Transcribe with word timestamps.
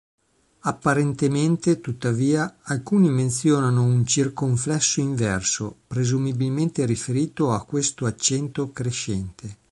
Apparentemente, 0.61 1.79
tuttavia, 1.79 2.57
alcuni 2.63 3.11
menzionano 3.11 3.83
un 3.83 4.03
"circonflesso 4.03 4.99
inverso", 4.99 5.77
presumibilmente 5.85 6.87
riferito 6.87 7.51
a 7.51 7.63
questo 7.65 8.07
accento 8.07 8.71
crescente. 8.71 9.57